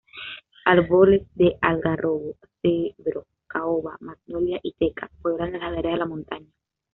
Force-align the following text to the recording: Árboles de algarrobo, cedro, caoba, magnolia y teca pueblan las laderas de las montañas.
Árboles 0.65 1.27
de 1.35 1.59
algarrobo, 1.61 2.35
cedro, 2.63 3.27
caoba, 3.45 3.97
magnolia 3.99 4.59
y 4.63 4.73
teca 4.73 5.11
pueblan 5.21 5.51
las 5.51 5.61
laderas 5.61 5.91
de 5.93 5.97
las 5.99 6.07
montañas. 6.09 6.53